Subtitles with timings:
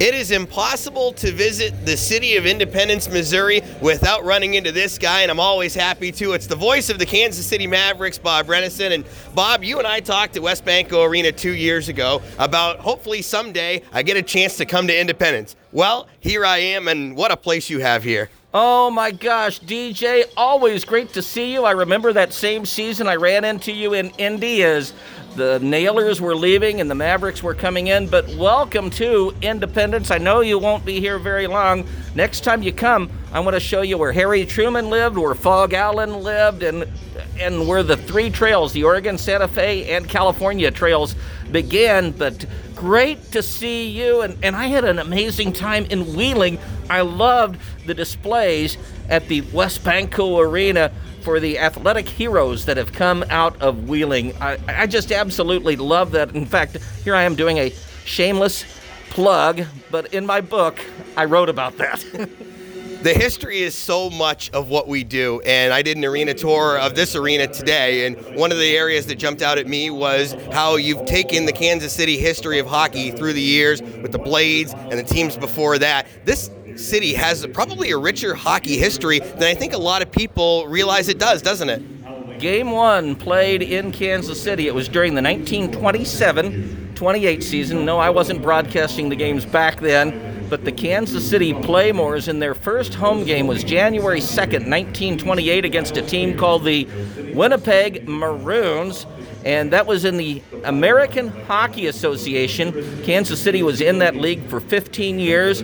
[0.00, 5.20] It is impossible to visit the city of Independence, Missouri without running into this guy,
[5.20, 6.32] and I'm always happy to.
[6.32, 8.94] It's the voice of the Kansas City Mavericks, Bob Renison.
[8.94, 13.82] And Bob, you and I talked at WesBanco Arena two years ago about hopefully someday
[13.92, 15.54] I get a chance to come to Independence.
[15.70, 18.30] Well, here I am, and what a place you have here.
[18.52, 21.64] Oh my gosh, DJ, always great to see you.
[21.64, 24.92] I remember that same season I ran into you in Indy as
[25.36, 28.08] the Nailers were leaving and the Mavericks were coming in.
[28.08, 30.10] But welcome to Independence.
[30.10, 31.86] I know you won't be here very long.
[32.16, 35.72] Next time you come, I want to show you where Harry Truman lived, where Phog
[35.72, 36.88] Allen lived, and
[37.38, 41.14] and where the three trails, the Oregon, Santa Fe, and California trails
[41.52, 42.10] began.
[42.10, 42.44] But
[42.80, 44.22] great to see you.
[44.22, 46.58] And, and I had an amazing time in Wheeling.
[46.88, 48.78] I loved the displays
[49.10, 50.90] at the WesBanco Arena
[51.20, 54.34] for the athletic heroes that have come out of Wheeling.
[54.40, 56.34] I, I just absolutely love that.
[56.34, 57.70] In fact, here I am doing a
[58.06, 58.64] shameless
[59.10, 60.80] plug, but in my book,
[61.18, 62.02] I wrote about that.
[63.02, 66.78] the history is so much of what we do and i did an arena tour
[66.78, 70.34] of this arena today and one of the areas that jumped out at me was
[70.52, 74.74] how you've taken the kansas city history of hockey through the years with the blades
[74.74, 76.06] and the teams before that.
[76.24, 80.66] This city has probably a richer hockey history than i think a lot of people
[80.66, 82.38] realize it does doesn't it?
[82.38, 84.66] Game one played in kansas city.
[84.66, 87.84] It was during the 1927 28 season.
[87.86, 92.54] No i wasn't broadcasting the games back then but the Kansas City Pla-Mors in their
[92.54, 96.86] first home game was January 2nd, 1928, against a team called the
[97.32, 99.06] Winnipeg Maroons.
[99.44, 102.72] And that was in the American Hockey Association.
[103.04, 105.62] Kansas City was in that league for 15 years,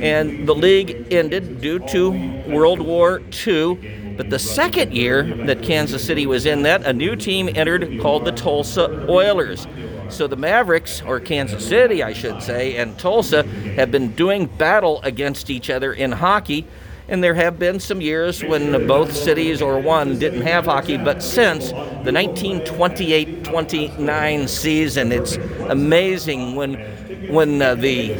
[0.00, 2.10] and the league ended due to
[2.48, 4.14] World War II.
[4.16, 8.24] But the second year that Kansas City was in that, a new team entered called
[8.24, 9.66] the Tulsa Oilers.
[10.08, 13.42] So the Mavericks, or Kansas City, I should say, and Tulsa
[13.76, 16.66] have been doing battle against each other in hockey.
[17.08, 21.22] And there have been some years when both cities or one didn't have hockey, but
[21.22, 25.36] since the 1928 29 season, it's
[25.68, 26.74] amazing when,
[27.30, 28.14] when uh, the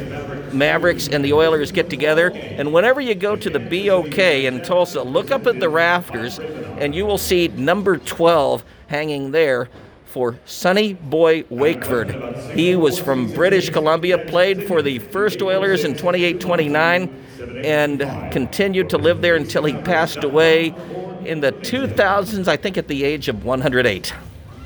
[0.53, 2.31] Mavericks and the Oilers get together.
[2.31, 6.95] And whenever you go to the BOK in Tulsa, look up at the rafters and
[6.95, 9.69] you will see number 12 hanging there
[10.09, 12.55] for Sonny Boy Wakeford.
[12.55, 17.25] He was from British Columbia, played for the first Oilers in 28 29,
[17.65, 20.75] and continued to live there until he passed away
[21.25, 24.15] in the 2000s, I think at the age of 108.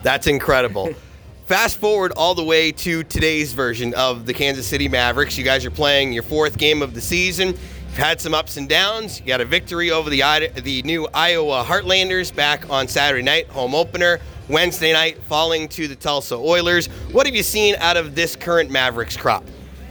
[0.03, 0.95] That's incredible.
[1.47, 5.37] Fast forward all the way to today's version of the Kansas City Mavericks.
[5.37, 7.49] You guys are playing your fourth game of the season.
[7.49, 9.21] You've had some ups and downs.
[9.21, 10.23] You got a victory over the
[10.63, 14.19] the new Iowa Heartlanders back on Saturday night, home opener.
[14.49, 16.87] Wednesday night, falling to the Tulsa Oilers.
[17.13, 19.45] What have you seen out of this current Mavericks crop?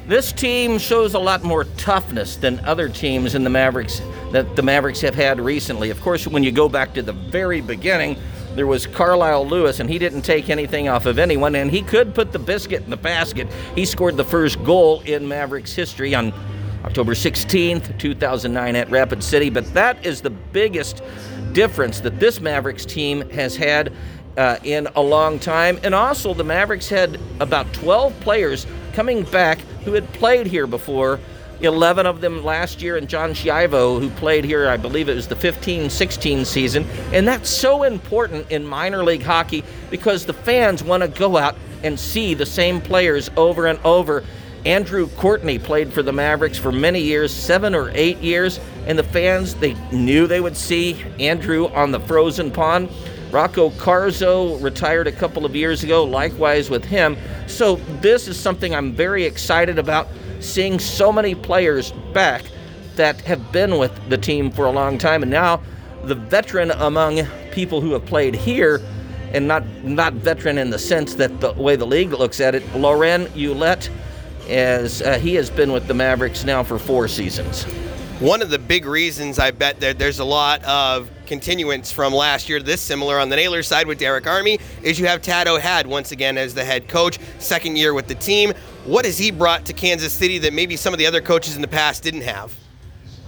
[0.08, 4.02] This team shows a lot more toughness than other teams in the Mavericks
[4.32, 5.90] that the Mavericks have had recently.
[5.90, 8.18] Of course, when you go back to the very beginning,
[8.56, 12.14] there was Carlisle Lewis, and he didn't take anything off of anyone, and he could
[12.14, 13.48] put the biscuit in the basket.
[13.76, 16.34] He scored the first goal in Mavericks history on
[16.84, 19.50] October 16th, 2009, at Rapid City.
[19.50, 21.02] But that is the biggest
[21.54, 23.94] difference that this Mavericks team has had
[24.38, 25.80] uh, in a long time.
[25.84, 31.20] And also, the Mavericks had about 12 players coming back who had played here before.
[31.62, 35.28] 11 of them last year, and John Schiavo, who played here, I believe it was
[35.28, 36.86] the 15 16 season.
[37.14, 41.56] And that's so important in minor league hockey because the fans want to go out
[41.84, 44.24] and see the same players over and over.
[44.66, 49.04] Andrew Courtney played for the Mavericks for many years, seven or eight years, and the
[49.04, 52.90] fans, they knew they would see Andrew on the frozen pond.
[53.32, 57.18] Rocco Carzo retired a couple of years ago, likewise with him.
[57.48, 60.08] So, this is something I'm very excited about
[60.42, 62.44] seeing so many players back
[62.96, 65.22] that have been with the team for a long time.
[65.22, 65.62] And now,
[66.04, 68.82] the veteran among people who have played here,
[69.34, 72.76] and not, not veteran in the sense that the way the league looks at it,
[72.76, 73.90] Loren Ouellette,
[74.50, 77.64] as uh, he has been with the Mavericks now for four seasons.
[78.20, 82.62] One of the big reasons I bet there's a lot of continuance from last year,
[82.62, 86.12] this similar on the Nailers side with Derek Army, is you have Tad O'Had once
[86.12, 88.52] again as the head coach, second year with the team.
[88.84, 91.62] What has he brought to Kansas City that maybe some of the other coaches in
[91.62, 92.54] the past didn't have?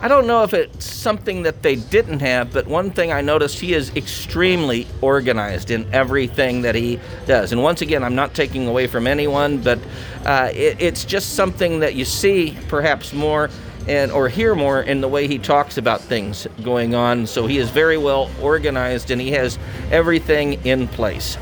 [0.01, 3.57] I don't know if it's something that they didn't have, but one thing I noticed
[3.61, 7.53] he is extremely organized in everything that he does.
[7.53, 9.79] And once again, I'm not taking away from anyone, but
[10.25, 13.49] uh, it, it's just something that you see perhaps more
[13.87, 17.27] and or hear more in the way he talks about things going on.
[17.27, 19.57] So he is very well organized and he has
[19.91, 21.37] everything in place.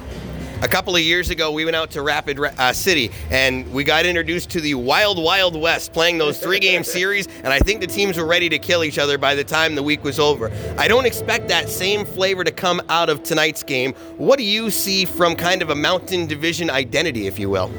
[0.63, 4.05] A couple of years ago, we went out to Rapid uh, City and we got
[4.05, 7.27] introduced to the Wild Wild West, playing those three-game series.
[7.43, 9.81] And I think the teams were ready to kill each other by the time the
[9.81, 10.51] week was over.
[10.77, 13.93] I don't expect that same flavor to come out of tonight's game.
[14.17, 17.71] What do you see from kind of a Mountain Division identity, if you will?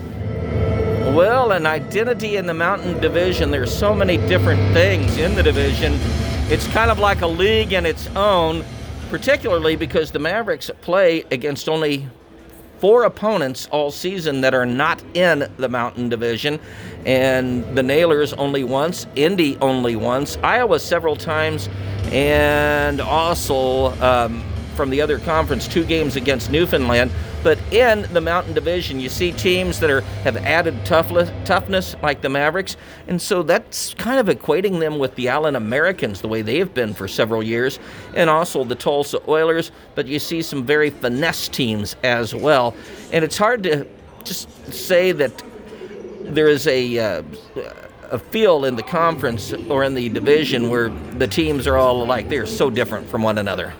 [1.11, 3.51] Well, an identity in the Mountain Division.
[3.51, 5.99] There's so many different things in the division.
[6.49, 8.65] It's kind of like a league in its own,
[9.11, 12.09] particularly because the Mavericks play against only
[12.79, 16.59] four opponents all season that are not in the Mountain Division,
[17.05, 21.69] and the Nailers only once, Indy only once, Iowa several times,
[22.07, 24.43] and also um,
[24.75, 27.11] from the other conference, two games against Newfoundland.
[27.43, 32.21] But in the Mountain Division, you see teams that are have added toughness, toughness like
[32.21, 32.77] the Mavericks,
[33.09, 36.73] and so that's kind of equating them with the Allen Americans, the way they have
[36.73, 37.79] been for several years,
[38.15, 39.73] and also the Tulsa Oilers.
[39.95, 42.75] But you see some very finesse teams as well,
[43.13, 43.87] and it's hard to
[44.25, 45.43] just say that
[46.23, 47.23] there is a uh,
[48.13, 52.29] a feel in the conference or in the division where the teams are all alike.
[52.29, 53.73] they're so different from one another.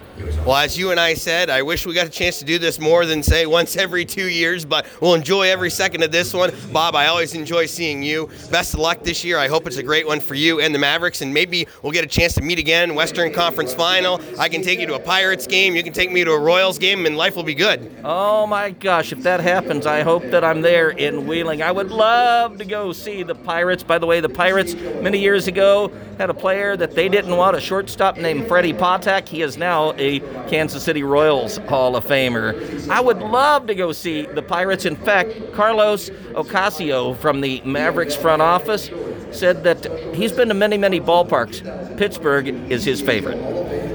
[0.47, 2.79] Well, as you and I said, I wish we got a chance to do this
[2.79, 6.53] more than, say, once every two years, but we'll enjoy every second of this one.
[6.73, 8.29] Bob, I always enjoy seeing you.
[8.51, 9.39] Best of luck this year.
[9.39, 12.05] I hope it's a great one for you and the Mavericks, and maybe we'll get
[12.05, 14.21] a chance to meet again, Western Conference Final.
[14.39, 16.79] I can take you to a Pirates game, you can take me to a Royals
[16.79, 17.95] game, and life will be good.
[18.05, 19.13] Oh, my gosh.
[19.13, 21.63] If that happens, I hope that I'm there in Wheeling.
[21.63, 23.83] I would love to go see the Pirates.
[23.83, 27.57] By the way, the Pirates, many years ago, had a player that they didn't want,
[27.57, 29.29] a shortstop named Freddie Patek.
[29.29, 30.12] He is now a
[30.49, 32.89] Kansas City Royals Hall of Famer.
[32.89, 34.85] I would love to go see the Pirates.
[34.85, 38.91] In fact, Carlos Ocasio from the Mavericks front office
[39.31, 41.63] said that he's been to many, many ballparks.
[41.97, 43.39] Pittsburgh is his favorite.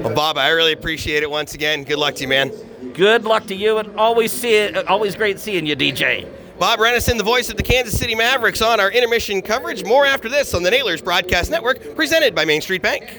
[0.02, 1.84] Well, Bob, I really appreciate it once again.
[1.84, 2.52] Good luck to you, man.
[2.94, 4.88] Good luck to you, and always see it.
[4.88, 6.28] Always great seeing you, DJ.
[6.58, 9.84] Bob Rennison, the voice of the Kansas City Mavericks, on our intermission coverage.
[9.84, 13.16] More after this on the Nailers Broadcast Network, presented by Main Street Bank.